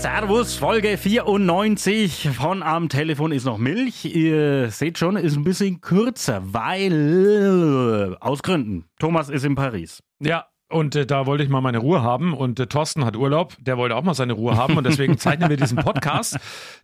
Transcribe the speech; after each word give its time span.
Servus, 0.00 0.54
Folge 0.54 0.96
94 0.96 2.30
von 2.30 2.62
Am 2.62 2.88
Telefon 2.88 3.32
ist 3.32 3.44
noch 3.44 3.58
Milch. 3.58 4.06
Ihr 4.06 4.70
seht 4.70 4.96
schon, 4.96 5.16
ist 5.16 5.36
ein 5.36 5.44
bisschen 5.44 5.82
kürzer, 5.82 6.40
weil 6.54 8.16
aus 8.18 8.42
Gründen. 8.42 8.86
Thomas 8.98 9.28
ist 9.28 9.44
in 9.44 9.56
Paris. 9.56 10.02
Ja, 10.18 10.46
und 10.70 10.94
äh, 10.96 11.06
da 11.06 11.26
wollte 11.26 11.44
ich 11.44 11.50
mal 11.50 11.60
meine 11.60 11.78
Ruhe 11.78 12.02
haben 12.02 12.32
und 12.32 12.58
äh, 12.60 12.66
Thorsten 12.66 13.04
hat 13.04 13.16
Urlaub, 13.16 13.56
der 13.60 13.76
wollte 13.76 13.96
auch 13.96 14.02
mal 14.02 14.14
seine 14.14 14.32
Ruhe 14.32 14.56
haben 14.56 14.76
und 14.76 14.84
deswegen 14.84 15.18
zeichnen 15.18 15.50
wir 15.50 15.56
diesen 15.56 15.78
Podcast, 15.78 16.38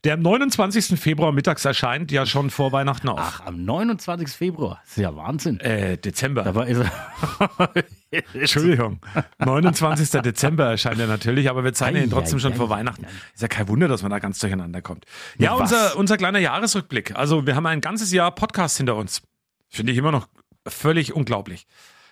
der 0.04 0.14
am 0.14 0.20
29. 0.20 0.98
Februar 0.98 1.32
mittags 1.32 1.64
erscheint, 1.64 2.12
ja 2.12 2.26
schon 2.26 2.50
vor 2.50 2.72
Weihnachten 2.72 3.08
auf. 3.08 3.18
Ach, 3.20 3.46
am 3.46 3.64
29. 3.64 4.28
Februar. 4.28 4.80
Das 4.82 4.96
ist 4.96 5.02
ja 5.02 5.14
Wahnsinn. 5.16 5.60
Äh, 5.60 5.98
Dezember. 5.98 6.42
Dabei 6.42 6.68
ist 6.68 6.78
er. 6.78 7.84
Entschuldigung. 8.34 9.00
29. 9.38 10.20
Dezember 10.22 10.66
erscheint 10.66 10.98
er 11.00 11.06
natürlich, 11.06 11.50
aber 11.50 11.64
wir 11.64 11.72
zeichnen 11.72 12.04
ihn 12.04 12.10
trotzdem 12.10 12.38
schon 12.38 12.54
vor 12.54 12.66
ei, 12.66 12.70
Weihnachten. 12.70 13.04
ei. 13.04 13.08
Ist 13.34 13.42
ja 13.42 13.48
kein 13.48 13.68
Wunder, 13.68 13.88
dass 13.88 14.02
man 14.02 14.10
da 14.10 14.18
ganz 14.18 14.38
durcheinander 14.38 14.82
kommt. 14.82 15.04
Ja, 15.38 15.54
Was? 15.54 15.72
unser, 15.72 15.96
unser 15.96 16.16
kleiner 16.16 16.38
Jahresrückblick. 16.38 17.16
Also 17.16 17.46
wir 17.46 17.56
haben 17.56 17.66
ein 17.66 17.80
ganzes 17.80 18.12
Jahr 18.12 18.30
Podcast 18.34 18.76
hinter 18.76 18.96
uns. 18.96 19.22
Finde 19.68 19.92
ich 19.92 19.98
immer 19.98 20.12
noch 20.12 20.28
völlig 20.66 21.14
unglaublich. 21.14 21.66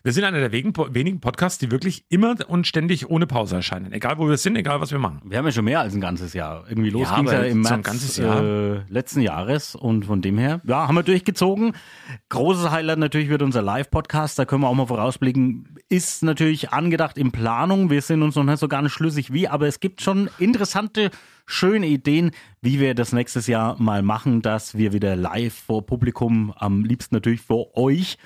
Wir 0.06 0.12
sind 0.12 0.24
einer 0.24 0.46
der 0.46 0.52
wenigen 0.52 1.20
Podcasts, 1.20 1.58
die 1.58 1.70
wirklich 1.70 2.04
immer 2.10 2.36
und 2.46 2.66
ständig 2.66 3.08
ohne 3.08 3.26
Pause 3.26 3.56
erscheinen. 3.56 3.90
Egal 3.90 4.18
wo 4.18 4.28
wir 4.28 4.36
sind, 4.36 4.54
egal 4.54 4.78
was 4.82 4.92
wir 4.92 4.98
machen. 4.98 5.22
Wir 5.24 5.38
haben 5.38 5.46
ja 5.46 5.52
schon 5.52 5.64
mehr 5.64 5.80
als 5.80 5.94
ein 5.94 6.02
ganzes 6.02 6.34
Jahr. 6.34 6.66
Irgendwie 6.68 6.90
los 6.90 7.08
Ja, 7.08 7.16
ging's 7.16 7.32
ja 7.32 7.38
aber 7.38 7.48
im 7.48 7.62
März 7.62 7.82
ganzes 7.82 8.18
Jahr. 8.18 8.44
Äh, 8.44 8.82
letzten 8.90 9.22
Jahres 9.22 9.74
und 9.74 10.04
von 10.04 10.20
dem 10.20 10.36
her, 10.36 10.60
ja, 10.66 10.86
haben 10.86 10.94
wir 10.94 11.04
durchgezogen. 11.04 11.72
Großes 12.28 12.70
Highlight 12.70 12.98
natürlich 12.98 13.30
wird 13.30 13.40
unser 13.40 13.62
Live-Podcast, 13.62 14.38
da 14.38 14.44
können 14.44 14.60
wir 14.60 14.68
auch 14.68 14.74
mal 14.74 14.84
vorausblicken, 14.84 15.74
ist 15.88 16.22
natürlich 16.22 16.68
angedacht 16.68 17.16
in 17.16 17.32
Planung. 17.32 17.88
Wir 17.88 18.02
sind 18.02 18.22
uns 18.22 18.34
noch 18.34 18.44
nicht 18.44 18.58
so 18.58 18.68
gar 18.68 18.82
nicht 18.82 18.92
schlüssig 18.92 19.32
wie, 19.32 19.48
aber 19.48 19.68
es 19.68 19.80
gibt 19.80 20.02
schon 20.02 20.28
interessante, 20.38 21.12
schöne 21.46 21.86
Ideen, 21.86 22.32
wie 22.60 22.78
wir 22.78 22.94
das 22.94 23.14
nächstes 23.14 23.46
Jahr 23.46 23.80
mal 23.80 24.02
machen, 24.02 24.42
dass 24.42 24.76
wir 24.76 24.92
wieder 24.92 25.16
live 25.16 25.54
vor 25.54 25.86
Publikum, 25.86 26.52
am 26.58 26.84
liebsten 26.84 27.14
natürlich 27.14 27.40
vor 27.40 27.74
euch, 27.74 28.18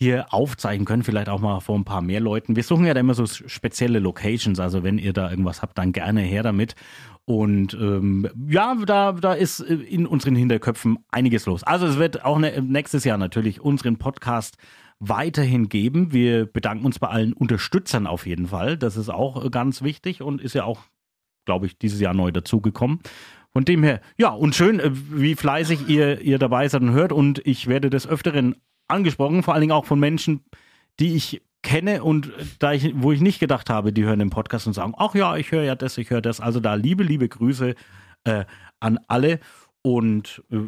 hier 0.00 0.32
aufzeigen 0.32 0.84
können, 0.84 1.02
vielleicht 1.02 1.28
auch 1.28 1.40
mal 1.40 1.60
vor 1.60 1.76
ein 1.76 1.84
paar 1.84 2.02
mehr 2.02 2.20
Leuten. 2.20 2.54
Wir 2.54 2.62
suchen 2.62 2.86
ja 2.86 2.94
da 2.94 3.00
immer 3.00 3.14
so 3.14 3.26
spezielle 3.26 3.98
Locations, 3.98 4.60
also 4.60 4.84
wenn 4.84 4.98
ihr 4.98 5.12
da 5.12 5.28
irgendwas 5.28 5.60
habt, 5.60 5.76
dann 5.76 5.92
gerne 5.92 6.20
her 6.20 6.44
damit. 6.44 6.76
Und 7.24 7.74
ähm, 7.74 8.28
ja, 8.48 8.74
da, 8.86 9.12
da 9.12 9.34
ist 9.34 9.60
äh, 9.60 9.74
in 9.74 10.06
unseren 10.06 10.36
Hinterköpfen 10.36 10.98
einiges 11.10 11.46
los. 11.46 11.62
Also 11.62 11.86
es 11.86 11.98
wird 11.98 12.24
auch 12.24 12.38
nächstes 12.38 13.04
Jahr 13.04 13.18
natürlich 13.18 13.60
unseren 13.60 13.98
Podcast 13.98 14.56
weiterhin 15.00 15.68
geben. 15.68 16.12
Wir 16.12 16.46
bedanken 16.46 16.86
uns 16.86 16.98
bei 16.98 17.08
allen 17.08 17.32
Unterstützern 17.32 18.06
auf 18.06 18.26
jeden 18.26 18.48
Fall. 18.48 18.76
Das 18.76 18.96
ist 18.96 19.08
auch 19.10 19.44
äh, 19.44 19.50
ganz 19.50 19.82
wichtig 19.82 20.22
und 20.22 20.40
ist 20.40 20.54
ja 20.54 20.64
auch, 20.64 20.80
glaube 21.44 21.66
ich, 21.66 21.76
dieses 21.76 22.00
Jahr 22.00 22.14
neu 22.14 22.30
dazugekommen. 22.30 23.00
Von 23.52 23.64
dem 23.64 23.82
her, 23.82 24.00
ja, 24.16 24.30
und 24.30 24.54
schön, 24.54 24.78
äh, 24.78 24.90
wie 24.92 25.34
fleißig 25.34 25.88
ihr, 25.88 26.20
ihr 26.20 26.38
dabei 26.38 26.68
seid 26.68 26.82
und 26.82 26.92
hört. 26.92 27.12
Und 27.12 27.44
ich 27.46 27.66
werde 27.66 27.90
des 27.90 28.06
Öfteren 28.06 28.56
angesprochen, 28.88 29.42
vor 29.42 29.54
allen 29.54 29.62
Dingen 29.62 29.72
auch 29.72 29.86
von 29.86 30.00
Menschen, 30.00 30.44
die 31.00 31.14
ich 31.14 31.42
kenne 31.62 32.02
und 32.02 32.32
da 32.58 32.72
ich, 32.72 32.92
wo 32.94 33.12
ich 33.12 33.20
nicht 33.20 33.40
gedacht 33.40 33.68
habe, 33.70 33.92
die 33.92 34.04
hören 34.04 34.18
den 34.18 34.30
Podcast 34.30 34.66
und 34.66 34.72
sagen, 34.72 34.94
ach 34.96 35.14
ja, 35.14 35.36
ich 35.36 35.52
höre 35.52 35.64
ja 35.64 35.74
das, 35.74 35.98
ich 35.98 36.10
höre 36.10 36.22
das. 36.22 36.40
Also 36.40 36.60
da 36.60 36.74
liebe, 36.74 37.02
liebe 37.02 37.28
Grüße 37.28 37.74
äh, 38.24 38.44
an 38.80 38.98
alle 39.08 39.40
und 39.82 40.42
äh, 40.50 40.58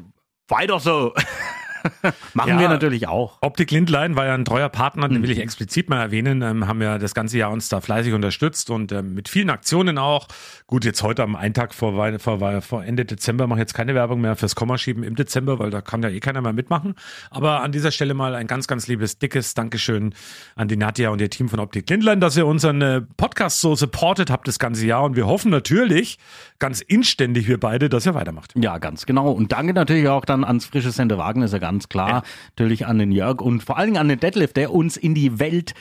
weiter 0.48 0.80
so. 0.80 1.14
Machen 2.34 2.50
Ja. 2.50 2.58
wir 2.60 2.68
natürlich 2.68 3.08
auch. 3.08 3.38
Optik 3.40 3.70
Lindlein 3.70 4.16
war 4.16 4.26
ja 4.26 4.34
ein 4.34 4.44
treuer 4.44 4.68
Partner, 4.68 5.08
den 5.08 5.22
will 5.22 5.30
ich 5.30 5.38
explizit 5.38 5.88
mal 5.88 6.00
erwähnen, 6.00 6.42
ähm, 6.42 6.66
haben 6.66 6.80
ja 6.82 6.98
das 6.98 7.14
ganze 7.14 7.38
Jahr 7.38 7.50
uns 7.50 7.68
da 7.68 7.80
fleißig 7.80 8.12
unterstützt 8.14 8.70
und 8.70 8.92
ähm, 8.92 9.14
mit 9.14 9.28
vielen 9.28 9.50
Aktionen 9.50 9.98
auch. 9.98 10.28
Gut, 10.66 10.84
jetzt 10.84 11.02
heute 11.02 11.22
am 11.22 11.36
einen 11.36 11.54
Tag 11.54 11.74
vor, 11.74 12.18
vor, 12.18 12.62
vor 12.62 12.84
Ende 12.84 13.04
Dezember 13.04 13.46
mache 13.46 13.58
ich 13.58 13.62
jetzt 13.62 13.74
keine 13.74 13.94
Werbung 13.94 14.20
mehr 14.20 14.36
fürs 14.36 14.54
Komma 14.54 14.78
schieben 14.78 15.02
im 15.02 15.16
Dezember, 15.16 15.58
weil 15.58 15.70
da 15.70 15.80
kann 15.80 16.02
ja 16.02 16.08
eh 16.08 16.20
keiner 16.20 16.40
mehr 16.40 16.52
mitmachen. 16.52 16.94
Aber 17.30 17.62
an 17.62 17.72
dieser 17.72 17.90
Stelle 17.90 18.14
mal 18.14 18.34
ein 18.34 18.46
ganz, 18.46 18.66
ganz 18.66 18.86
liebes, 18.86 19.18
dickes 19.18 19.54
Dankeschön 19.54 20.14
an 20.56 20.68
die 20.68 20.76
Nadja 20.76 21.10
und 21.10 21.20
ihr 21.20 21.30
Team 21.30 21.48
von 21.48 21.60
Optik 21.60 21.88
Lindlein, 21.90 22.20
dass 22.20 22.36
ihr 22.36 22.46
unseren 22.46 22.80
äh, 22.82 23.00
Podcast 23.16 23.60
so 23.60 23.74
supportet 23.74 24.30
habt 24.30 24.46
das 24.48 24.58
ganze 24.58 24.86
Jahr 24.86 25.02
und 25.04 25.16
wir 25.16 25.26
hoffen 25.26 25.50
natürlich, 25.50 26.18
ganz 26.58 26.80
inständig 26.80 27.48
wir 27.48 27.58
beide, 27.58 27.88
dass 27.88 28.06
ihr 28.06 28.14
weitermacht. 28.14 28.52
Ja, 28.56 28.78
ganz 28.78 29.06
genau. 29.06 29.30
Und 29.32 29.52
danke 29.52 29.72
natürlich 29.72 30.08
auch 30.08 30.24
dann 30.24 30.44
ans 30.44 30.66
frische 30.66 30.90
Sender 30.90 31.18
Wagner, 31.18 31.46
ist 31.46 31.52
ja 31.52 31.58
ganz 31.70 31.88
klar. 31.88 32.24
Natürlich 32.56 32.86
an 32.86 32.98
den 32.98 33.12
Jörg 33.12 33.40
und 33.40 33.62
vor 33.62 33.78
allen 33.78 33.88
Dingen 33.88 34.00
an 34.00 34.08
den 34.08 34.18
Detlef, 34.18 34.52
der 34.52 34.72
uns 34.72 34.96
in 34.96 35.14
die 35.14 35.38
Welt 35.38 35.74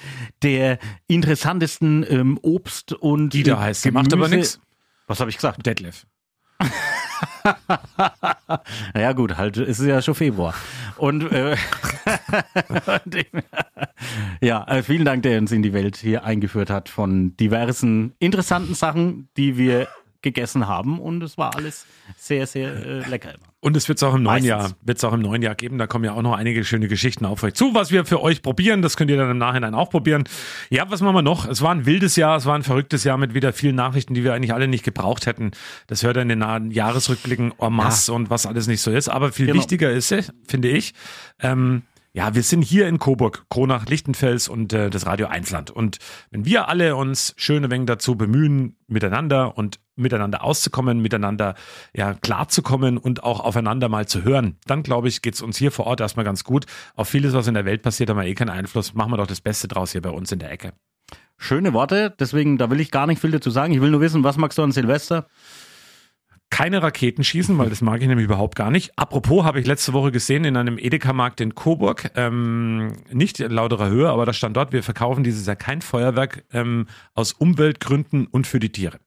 der 0.44 0.77
interessantesten 1.07 2.05
ähm, 2.07 2.38
Obst 2.44 2.94
und 2.94 3.33
Dieter 3.33 3.53
äh, 3.53 3.57
heißt, 3.57 3.85
der 3.85 3.91
macht 3.91 4.13
aber 4.13 4.27
Gemüse- 4.27 4.35
nix. 4.35 4.59
Was 5.07 5.19
habe 5.19 5.31
ich 5.31 5.38
gesagt? 5.38 5.66
Detlef. 5.66 6.05
Ja 8.95 9.13
gut, 9.13 9.38
halt, 9.38 9.57
es 9.57 9.79
ist 9.79 9.88
ja 9.88 10.01
schon 10.01 10.16
Februar. 10.16 10.53
Und 10.97 11.31
äh, 11.31 11.55
ja, 14.41 14.66
äh, 14.67 14.83
vielen 14.83 15.06
Dank, 15.06 15.23
der 15.23 15.39
uns 15.39 15.51
in 15.51 15.61
die 15.61 15.73
Welt 15.73 15.97
hier 15.97 16.23
eingeführt 16.23 16.69
hat 16.69 16.89
von 16.89 17.35
diversen 17.38 18.13
interessanten 18.19 18.75
Sachen, 18.75 19.29
die 19.38 19.57
wir 19.57 19.88
gegessen 20.22 20.68
haben. 20.68 21.00
Und 21.00 21.22
es 21.24 21.38
war 21.38 21.56
alles 21.56 21.85
sehr, 22.18 22.46
sehr 22.47 22.74
äh, 22.75 23.09
lecker 23.09 23.30
immer. 23.34 23.44
Und 23.62 23.75
es 23.75 23.90
wird 23.90 23.97
es 24.00 24.03
auch 24.03 24.16
im 24.16 24.24
neuen 24.24 24.35
Meistens. 24.44 24.47
Jahr, 24.47 24.72
wird 24.84 24.97
es 25.00 25.03
auch 25.03 25.12
im 25.12 25.22
neuen 25.22 25.41
Jahr 25.41 25.53
geben. 25.53 25.78
Da 25.78 25.85
kommen 25.88 26.06
ja 26.06 26.13
auch 26.13 26.22
noch 26.22 26.34
einige 26.34 26.63
schöne 26.63 26.88
Geschichten 26.88 27.25
auf 27.25 27.44
euch 27.44 27.56
zu, 27.56 27.74
was 27.74 27.91
wir 27.91 28.06
für 28.06 28.22
euch 28.22 28.41
probieren. 28.41 28.81
Das 28.81 28.96
könnt 28.96 29.12
ihr 29.12 29.18
dann 29.18 29.30
im 29.30 29.38
Nachhinein 29.38 29.75
auch 29.75 29.90
probieren. 29.90 30.24
Ja, 30.69 30.90
was 30.90 31.02
machen 31.02 31.16
wir 31.16 31.22
noch? 31.22 31.46
Es 31.46 31.62
war 31.62 31.72
ein 31.72 31.85
wildes 31.85 32.16
Jahr, 32.16 32.38
es 32.38 32.46
war 32.46 32.56
ein 32.56 32.63
verrücktes 32.63 33.03
Jahr 33.03 33.18
mit 33.18 33.34
wieder 33.34 33.52
vielen 33.52 33.75
Nachrichten, 33.75 34.13
die 34.13 34.24
wir 34.24 34.34
eigentlich 34.34 34.53
alle 34.53 34.69
nicht 34.69 34.85
gebraucht 34.85 35.25
hätten. 35.25 35.52
Das 35.88 36.03
hört 36.03 36.16
ihr 36.18 36.22
in 36.22 36.30
den 36.30 36.40
nahen 36.40 36.72
Jahresrückblicken 36.72 37.53
en 37.59 37.74
masse 37.74 38.13
und 38.13 38.30
was 38.30 38.46
alles 38.46 38.68
nicht 38.68 38.81
so 38.81 38.91
ist. 38.91 39.09
Aber 39.09 39.34
viel 39.34 39.47
Genau. 39.47 39.59
wichtiger 39.59 39.91
ist 39.91 40.13
es, 40.13 40.31
finde 40.47 40.69
ich, 40.69 40.94
ähm, 41.41 41.81
ja, 42.12 42.34
wir 42.34 42.42
sind 42.42 42.64
hier 42.64 42.88
in 42.88 42.97
Coburg, 42.97 43.46
Kronach, 43.50 43.86
Lichtenfels 43.86 44.47
und 44.50 44.74
äh, 44.74 44.90
das 44.90 45.06
Radio 45.06 45.28
Einsland. 45.28 45.70
Und 45.70 46.00
wenn 46.31 46.44
wir 46.44 46.68
alle 46.68 46.96
uns 46.96 47.34
schön 47.38 47.64
ein 47.64 47.72
wenig 47.72 47.86
dazu 47.86 48.16
bemühen, 48.16 48.78
miteinander 48.88 49.58
und 49.58 49.80
miteinander 49.96 50.44
auszukommen, 50.44 51.02
miteinander 51.02 51.53
ja 51.96 52.16
klarzukommen 52.16 52.98
und 52.98 53.24
auch 53.24 53.40
aufeinander 53.42 53.90
mal 53.90 54.08
zu 54.08 54.24
hören, 54.24 54.58
dann 54.66 54.81
glaube 54.81 55.08
ich, 55.08 55.22
geht's 55.22 55.42
uns 55.42 55.58
hier 55.58 55.72
vor 55.72 55.86
Ort 55.86 56.02
erstmal 56.02 56.25
ganz 56.25 56.44
gut. 56.44 56.66
Auf 56.96 57.09
vieles, 57.09 57.34
was 57.34 57.48
in 57.48 57.53
der 57.53 57.66
Welt 57.66 57.84
passiert, 57.84 58.09
haben 58.09 58.18
wir 58.18 58.25
eh 58.25 58.36
keinen 58.36 58.50
Einfluss. 58.50 58.96
Machen 58.96 59.12
wir 59.12 59.18
doch 59.18 59.28
das 59.28 59.42
Beste 59.42 59.68
draus 59.68 59.92
hier 59.92 60.02
bei 60.02 60.09
uns 60.09 60.31
in 60.31 60.40
der 60.40 60.52
Ecke. 60.52 60.74
Schöne 61.38 61.74
Worte, 61.74 62.14
deswegen, 62.19 62.58
da 62.58 62.69
will 62.69 62.80
ich 62.80 62.92
gar 62.92 63.08
nicht 63.08 63.22
viel 63.22 63.31
dazu 63.31 63.50
sagen. 63.50 63.72
Ich 63.72 63.81
will 63.81 63.92
nur 63.92 64.02
wissen, 64.02 64.24
was 64.24 64.38
magst 64.38 64.58
du 64.58 64.64
an 64.64 64.72
Silvester? 64.72 65.28
Keine 66.50 66.82
Raketen 66.82 67.24
schießen, 67.24 67.58
weil 67.58 67.70
das 67.70 67.82
mag 67.82 68.02
ich 68.02 68.08
nämlich 68.08 68.26
überhaupt 68.26 68.56
gar 68.56 68.72
nicht. 68.72 68.92
Apropos 68.98 69.44
habe 69.44 69.60
ich 69.60 69.68
letzte 69.68 69.94
Woche 69.94 70.12
gesehen 70.12 70.46
in 70.46 70.58
einem 70.58 70.78
Edeka-Markt 70.78 71.42
in 71.42 71.56
Coburg, 71.56 72.12
ähm, 72.16 72.94
nicht 73.12 73.40
in 73.40 73.52
lauterer 73.52 73.90
Höhe, 73.90 74.10
aber 74.10 74.26
da 74.26 74.34
stand 74.34 74.58
dort, 74.58 74.72
wir 74.74 74.84
verkaufen 74.84 75.24
dieses 75.24 75.46
Jahr 75.46 75.56
kein 75.56 75.82
Feuerwerk 75.82 76.44
ähm, 76.52 76.88
aus 77.13 77.34
Umweltgründen 77.34 78.28
und 78.28 78.48
für 78.48 78.60
die 78.60 78.72
Tiere. 78.72 79.00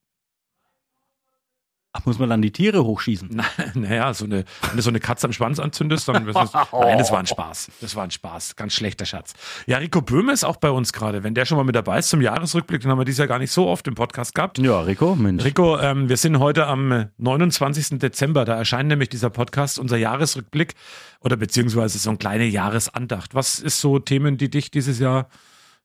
Ach, 1.95 2.07
muss 2.07 2.19
man 2.19 2.31
dann 2.31 2.41
die 2.41 2.53
Tiere 2.53 2.85
hochschießen? 2.85 3.29
Na, 3.33 3.45
naja, 3.75 4.15
so 4.15 4.25
eine, 4.25 4.45
wenn 4.69 4.77
du 4.77 4.83
so 4.83 4.89
eine 4.89 4.99
Katze 4.99 5.27
am 5.27 5.33
Schwanz 5.35 5.59
anzündest, 5.59 6.09
dann 6.09 6.27
ist 6.27 6.35
es, 6.37 6.53
nein, 6.73 6.97
das 6.97 7.13
war 7.13 7.19
ein 7.19 7.27
Spaß. 7.27 7.71
Das 7.83 7.95
war 7.95 8.05
ein 8.05 8.11
Spaß. 8.11 8.57
Ganz 8.57 8.73
schlechter 8.73 9.05
Schatz. 9.05 9.35
Ja, 9.67 9.77
Rico 9.77 10.01
Böhme 10.01 10.33
ist 10.33 10.43
auch 10.43 10.57
bei 10.57 10.71
uns 10.71 10.95
gerade. 10.95 11.23
Wenn 11.23 11.35
der 11.35 11.45
schon 11.45 11.59
mal 11.59 11.65
mit 11.65 11.77
dabei 11.77 11.99
ist 11.99 12.09
zum 12.09 12.23
Jahresrückblick, 12.23 12.81
den 12.81 12.91
haben 12.91 12.99
wir 12.99 13.05
dieses 13.05 13.19
Jahr 13.19 13.29
gar 13.29 13.39
nicht 13.39 13.51
so 13.51 13.69
oft 13.69 13.87
im 13.89 13.95
Podcast 13.95 14.35
gehabt. 14.35 14.59
Ja, 14.59 14.81
Rico, 14.81 15.15
Mensch. 15.15 15.45
Rico, 15.45 15.79
ähm, 15.79 16.09
wir 16.09 16.17
sind 16.17 16.39
heute 16.39 16.67
am 16.67 17.11
29. 17.19 17.99
Dezember. 17.99 18.47
Da 18.47 18.57
erscheint 18.57 18.89
nämlich 18.89 19.11
dieser 19.11 19.29
Podcast, 19.29 19.79
unser 19.79 19.99
Jahresrückblick 19.99 20.75
oder 21.21 21.37
beziehungsweise 21.37 21.99
so 21.99 22.09
eine 22.09 22.17
kleine 22.17 22.47
Jahresandacht. 22.47 23.35
Was 23.35 23.59
ist 23.59 23.83
so 23.83 23.99
Themen, 23.99 24.39
die 24.39 24.49
dich 24.49 24.71
dieses 24.71 24.99
Jahr 24.99 25.29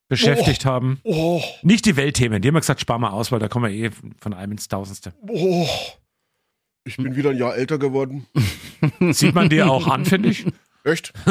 beschäftigt 0.07 0.65
haben? 0.65 1.00
Oh, 1.04 1.42
Nicht 1.63 1.86
die 1.86 1.95
Weltthemen. 1.95 2.42
Die 2.42 2.48
haben 2.48 2.56
wir 2.56 2.62
gesagt, 2.62 2.81
spar 2.81 3.00
mal 3.00 3.09
aus, 3.12 3.31
weil 3.31 3.39
da 3.39 3.48
kommen 3.48 3.71
wir 3.71 3.88
eh 3.88 3.92
von 4.19 4.33
einem 4.33 4.54
ins 4.54 4.68
Tausendste. 4.68 5.13
oh. 5.27 5.68
Ich 6.86 6.95
bin 6.95 7.18
wieder 7.18 7.31
ein 7.31 7.38
Jahr 7.38 7.54
älter 7.56 7.77
geworden. 7.77 8.27
Sieht 9.12 9.36
man 9.36 9.50
dir 9.50 9.69
auch 9.69 9.88
an, 9.88 10.06
finde 10.06 10.30
ich. 10.30 10.45
Echt? 10.83 11.12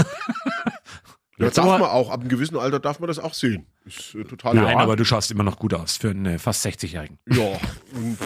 Ja, 1.39 1.47
Jetzt 1.47 1.59
darf 1.59 1.67
man 1.67 1.83
auch. 1.83 2.09
Ab 2.09 2.21
einem 2.21 2.31
gewissen 2.31 2.57
Alter 2.57 2.81
darf 2.81 2.99
man 2.99 3.09
das 3.09 3.19
auch 3.19 3.35
sehen. 3.35 3.67
Ist 3.85 4.15
äh, 4.15 4.25
total 4.25 4.55
Nein, 4.55 4.69
ja. 4.71 4.79
aber 4.79 4.97
du 4.97 5.05
schaust 5.05 5.31
immer 5.31 5.43
noch 5.43 5.59
gut 5.59 5.75
aus 5.75 5.99
für 5.99 6.09
einen 6.09 6.25
äh, 6.25 6.39
fast 6.39 6.65
60-Jährigen. 6.65 7.19
Ja. 7.29 7.43
Und, 7.95 8.19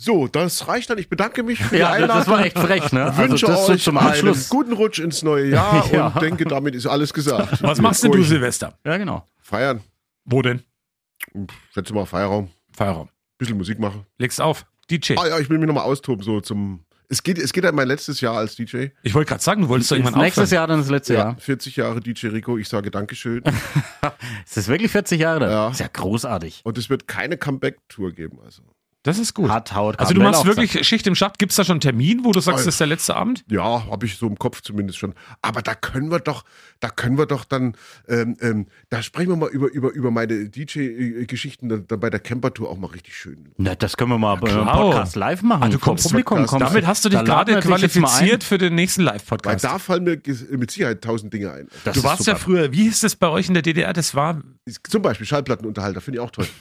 so, 0.00 0.28
das 0.28 0.68
reicht 0.68 0.88
dann. 0.90 0.98
Ich 0.98 1.08
bedanke 1.08 1.42
mich 1.42 1.58
für 1.62 1.74
die 1.74 1.80
Ja, 1.80 1.90
Einladung. 1.90 2.18
das 2.18 2.28
war 2.28 2.44
echt 2.44 2.56
frech, 2.58 2.92
ne? 2.92 3.06
Also 3.06 3.18
wünsche 3.18 3.46
das 3.46 3.66
so 3.66 3.72
euch 3.72 3.82
zum 3.82 3.98
einen 3.98 4.08
Abschluss. 4.10 4.48
guten 4.48 4.72
Rutsch 4.72 5.00
ins 5.00 5.22
neue 5.24 5.48
Jahr 5.50 5.84
Ja. 5.92 6.06
und 6.08 6.22
denke, 6.22 6.44
damit 6.44 6.76
ist 6.76 6.86
alles 6.86 7.12
gesagt. 7.12 7.62
Was 7.62 7.80
machst 7.80 8.04
denn 8.04 8.12
du, 8.12 8.22
Silvester? 8.22 8.78
Ja, 8.84 8.96
genau. 8.96 9.26
Feiern. 9.40 9.80
Wo 10.24 10.40
denn? 10.40 10.62
Schätze 11.74 11.92
mal 11.92 12.06
Feierraum. 12.06 12.48
Feierraum. 12.76 13.08
Bisschen 13.38 13.56
Musik 13.56 13.78
machen. 13.80 14.06
Legst 14.18 14.40
auf. 14.40 14.66
DJ. 14.90 15.14
Ah 15.16 15.26
ja, 15.26 15.38
ich 15.40 15.50
will 15.50 15.58
mich 15.58 15.66
nochmal 15.66 15.84
austoben, 15.84 16.22
so 16.24 16.40
zum. 16.40 16.84
Es 17.10 17.22
geht, 17.22 17.38
es 17.38 17.52
geht 17.52 17.64
halt 17.64 17.74
mein 17.74 17.88
letztes 17.88 18.20
Jahr 18.20 18.36
als 18.36 18.54
DJ. 18.54 18.88
Ich 19.02 19.14
wollte 19.14 19.30
gerade 19.30 19.42
sagen, 19.42 19.62
du 19.62 19.68
wolltest 19.68 19.90
doch 19.90 19.96
irgendwann 19.96 20.20
Nächstes 20.20 20.44
aufhören. 20.44 20.54
Jahr 20.60 20.66
dann 20.66 20.80
das 20.80 20.90
letzte 20.90 21.14
Jahr. 21.14 21.36
40 21.38 21.76
Jahre 21.76 22.00
DJ 22.00 22.26
Rico. 22.28 22.56
Ich 22.58 22.68
sage 22.68 22.90
Dankeschön. 22.90 23.42
Ist 24.46 24.56
das 24.56 24.68
wirklich 24.68 24.90
40 24.92 25.18
Jahre? 25.20 25.40
dann? 25.40 25.50
Ja. 25.50 25.70
Ist 25.70 25.80
ja 25.80 25.88
großartig. 25.90 26.60
Und 26.64 26.76
es 26.78 26.90
wird 26.90 27.08
keine 27.08 27.36
Comeback-Tour 27.38 28.12
geben. 28.12 28.38
Also. 28.44 28.62
Das 29.04 29.18
ist 29.18 29.32
gut. 29.32 29.48
Hart 29.48 29.74
haut. 29.74 29.98
Also 30.00 30.12
du 30.12 30.20
machst 30.20 30.44
wirklich 30.44 30.86
Schicht 30.86 31.06
im 31.06 31.14
Schacht. 31.14 31.38
Gibt 31.38 31.52
es 31.52 31.56
da 31.56 31.64
schon 31.64 31.74
einen 31.74 31.80
Termin, 31.80 32.24
wo 32.24 32.32
du 32.32 32.40
sagst, 32.40 32.56
Oh. 32.62 32.64
das 32.66 32.74
ist 32.74 32.80
der 32.80 32.88
letzte 32.88 33.14
Abend? 33.14 33.44
Ja, 33.48 33.86
habe 33.88 34.06
ich 34.06 34.16
so 34.16 34.26
im 34.26 34.36
Kopf 34.38 34.60
zumindest 34.60 34.98
schon. 34.98 35.14
Aber 35.40 35.62
da 35.62 35.74
können 35.76 36.10
wir 36.10 36.18
doch, 36.18 36.44
da 36.80 36.88
können 36.90 37.16
wir 37.16 37.26
doch 37.26 37.44
dann, 37.44 37.74
ähm, 38.08 38.36
ähm, 38.40 38.66
da 38.90 39.00
sprechen 39.02 39.28
wir 39.30 39.36
mal 39.36 39.48
über, 39.50 39.70
über, 39.70 39.92
über 39.92 40.10
meine 40.10 40.48
DJ-Geschichten 40.48 41.68
dann, 41.68 41.86
dann 41.86 42.00
bei 42.00 42.10
der 42.10 42.20
Camper-Tour 42.20 42.68
auch 42.68 42.76
mal 42.76 42.88
richtig 42.88 43.16
schön. 43.16 43.48
Na, 43.56 43.74
das 43.76 43.96
können 43.96 44.10
wir 44.10 44.18
mal 44.18 44.34
beim 44.34 44.50
klar. 44.52 44.72
Podcast 44.72 45.16
live 45.16 45.42
machen. 45.42 45.62
Ah, 45.62 45.68
du 45.68 45.78
kommst 45.78 46.04
Publikum. 46.08 46.44
Kommst 46.46 46.60
Damit 46.60 46.86
hast 46.86 47.04
du 47.04 47.08
dich 47.08 47.24
gerade 47.24 47.60
qualifiziert 47.60 48.42
für 48.44 48.58
den 48.58 48.74
nächsten 48.74 49.02
Weil 49.06 49.12
Live-Podcast. 49.14 49.64
da 49.64 49.78
fallen 49.78 50.04
mir 50.04 50.20
mit 50.50 50.70
Sicherheit 50.70 51.02
tausend 51.02 51.32
Dinge 51.32 51.52
ein. 51.52 51.68
Das 51.84 51.94
Du 51.96 52.02
warst 52.02 52.26
ja 52.26 52.34
super. 52.34 52.44
früher, 52.44 52.72
wie 52.72 52.82
hieß 52.82 53.00
das 53.00 53.14
bei 53.16 53.28
euch 53.28 53.46
in 53.48 53.54
der 53.54 53.62
DDR? 53.62 53.92
Das 53.92 54.14
war, 54.14 54.42
Zum 54.82 55.02
Beispiel 55.02 55.26
Schallplattenunterhalter, 55.26 56.00
finde 56.00 56.18
ich 56.18 56.24
auch 56.24 56.30
toll. 56.32 56.46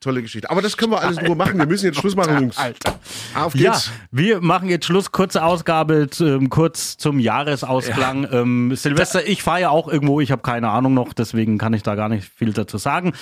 Tolle 0.00 0.22
Geschichte. 0.22 0.48
Aber 0.50 0.62
das 0.62 0.78
können 0.78 0.92
wir 0.92 1.00
alles 1.02 1.20
Ruhe 1.20 1.36
machen. 1.36 1.58
Wir 1.58 1.66
müssen 1.66 1.84
jetzt 1.84 1.98
Schluss 1.98 2.16
machen, 2.16 2.40
Jungs. 2.40 2.56
Alter. 2.56 2.98
Auf 3.34 3.54
Ja, 3.54 3.72
geht's. 3.72 3.90
wir 4.10 4.40
machen 4.40 4.70
jetzt 4.70 4.86
Schluss. 4.86 5.12
Kurze 5.12 5.44
Ausgabe, 5.44 6.08
ähm, 6.20 6.48
kurz 6.48 6.96
zum 6.96 7.18
Jahresausklang. 7.18 8.26
Ähm, 8.32 8.74
Silvester, 8.74 9.26
ich 9.26 9.42
fahre 9.42 9.60
ja 9.60 9.68
auch 9.70 9.88
irgendwo, 9.88 10.20
ich 10.22 10.32
habe 10.32 10.40
keine 10.40 10.70
Ahnung 10.70 10.94
noch, 10.94 11.12
deswegen 11.12 11.58
kann 11.58 11.74
ich 11.74 11.82
da 11.82 11.96
gar 11.96 12.08
nicht 12.08 12.30
viel 12.34 12.54
dazu 12.54 12.78
sagen. 12.78 13.12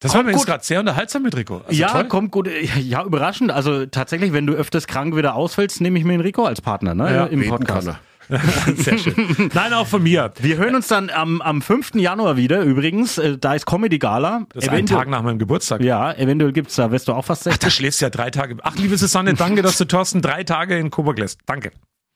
das 0.00 0.14
war 0.14 0.22
mir 0.22 0.30
jetzt 0.30 0.38
gut. 0.38 0.46
gerade 0.46 0.64
sehr 0.64 0.80
unterhaltsam 0.80 1.24
mit 1.24 1.36
Rico. 1.36 1.58
Also 1.66 1.78
ja, 1.78 1.88
toll. 1.88 2.04
kommt 2.08 2.30
gut. 2.32 2.48
Ja, 2.80 3.04
überraschend. 3.04 3.50
Also 3.52 3.84
tatsächlich, 3.84 4.32
wenn 4.32 4.46
du 4.46 4.54
öfters 4.54 4.86
krank 4.86 5.14
wieder 5.14 5.34
ausfällst, 5.34 5.82
nehme 5.82 5.98
ich 5.98 6.04
mir 6.06 6.14
Enrico 6.14 6.44
als 6.46 6.62
Partner 6.62 6.94
ne, 6.94 7.14
Ja, 7.14 7.26
im 7.26 7.46
Podcast. 7.46 7.86
kann 7.86 7.96
er. 7.96 8.00
Sehr 8.76 8.98
schön. 8.98 9.50
Nein, 9.54 9.72
auch 9.72 9.86
von 9.86 10.02
mir. 10.02 10.32
Wir 10.40 10.56
hören 10.56 10.74
uns 10.74 10.88
dann 10.88 11.10
am, 11.10 11.40
am 11.42 11.62
5. 11.62 11.94
Januar 11.96 12.36
wieder 12.36 12.62
übrigens. 12.62 13.18
Äh, 13.18 13.38
Da 13.38 13.54
ist 13.54 13.66
Comedy 13.66 13.98
Gala. 13.98 14.46
Das 14.52 14.64
ist 14.64 14.70
ein 14.70 14.86
Tag 14.86 15.08
nach 15.08 15.22
meinem 15.22 15.38
Geburtstag. 15.38 15.82
Ja, 15.82 16.12
eventuell 16.12 16.52
gibt's 16.52 16.76
da, 16.76 16.90
wirst 16.90 17.08
du 17.08 17.12
auch 17.12 17.24
fast 17.24 17.42
Ach, 17.42 17.52
60. 17.52 17.60
da 17.60 17.70
schläfst 17.70 18.00
du 18.00 18.06
ja 18.06 18.10
drei 18.10 18.30
Tage. 18.30 18.56
Ach, 18.62 18.76
liebe 18.76 18.96
Susanne, 18.96 19.34
danke, 19.34 19.62
dass 19.62 19.78
du 19.78 19.84
Thorsten 19.84 20.22
drei 20.22 20.44
Tage 20.44 20.78
in 20.78 20.90
Coburg 20.90 21.18
lässt. 21.18 21.40
Danke. 21.46 21.72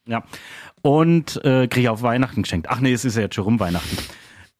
Ja. 0.06 0.22
Und 0.82 1.36
äh, 1.44 1.66
kriege 1.68 1.82
ich 1.82 1.88
auf 1.88 2.02
Weihnachten 2.02 2.42
geschenkt. 2.42 2.68
Ach 2.70 2.80
nee, 2.80 2.92
es 2.92 3.04
ist 3.04 3.16
ja 3.16 3.22
jetzt 3.22 3.34
schon 3.34 3.44
rum 3.44 3.60
Weihnachten. 3.60 3.96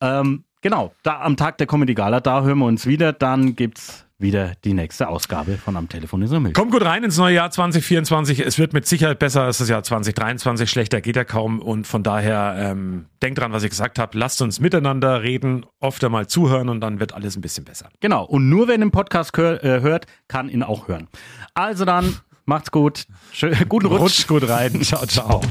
Ähm, 0.00 0.44
genau, 0.62 0.93
da 1.03 1.20
am 1.20 1.37
Tag 1.37 1.58
der 1.58 1.67
Comedy 1.67 1.94
Gala, 1.94 2.20
da 2.20 2.43
hören 2.43 2.58
wir 2.58 2.67
uns 2.67 2.87
wieder. 2.87 3.12
Dann 3.12 3.55
gibt's 3.56 4.06
wieder 4.19 4.53
die 4.65 4.73
nächste 4.73 5.09
Ausgabe 5.09 5.59
von 5.59 5.77
Am 5.77 5.89
Telefon 5.89 6.23
ist 6.23 6.31
Milch. 6.31 6.55
Kommt 6.55 6.73
gut 6.73 6.85
rein 6.85 7.05
ins 7.05 7.19
neue 7.19 7.35
Jahr 7.35 7.51
2024. 7.51 8.41
Es 8.41 8.59
wird 8.59 8.73
mit 8.73 8.87
Sicherheit 8.87 9.19
besser 9.19 9.43
als 9.43 9.59
das 9.59 9.69
Jahr 9.69 9.83
2023. 9.83 10.71
Schlechter 10.71 11.01
geht 11.01 11.17
ja 11.17 11.25
kaum. 11.25 11.61
Und 11.61 11.87
von 11.87 12.03
daher 12.03 12.55
ähm, 12.59 13.07
denkt 13.23 13.39
dran, 13.39 13.53
was 13.53 13.63
ich 13.63 13.71
gesagt 13.71 13.99
habe. 13.99 14.19
Lasst 14.19 14.41
uns 14.41 14.59
miteinander 14.61 15.23
reden, 15.23 15.67
oft 15.81 16.03
einmal 16.03 16.27
zuhören 16.27 16.69
und 16.69 16.81
dann 16.81 16.99
wird 16.99 17.15
alles 17.15 17.37
ein 17.37 17.43
bisschen 17.43 17.65
besser. 17.65 17.91
Genau. 18.01 18.25
Und 18.25 18.49
nur 18.49 18.69
wer 18.69 18.79
den 18.79 18.91
Podcast 18.91 19.37
hör, 19.37 19.63
äh, 19.63 19.81
hört, 19.81 20.07
kann 20.29 20.49
ihn 20.49 20.63
auch 20.63 20.89
hören. 20.89 21.09
Also 21.55 21.85
dann, 21.85 22.17
macht's 22.47 22.71
gut. 22.71 23.07
Schö 23.33 23.53
guten 23.69 23.87
Rutsch. 23.87 24.01
Rutscht 24.01 24.29
gut 24.29 24.49
rein. 24.49 24.83
Ciao, 24.83 25.05
ciao. 25.07 25.43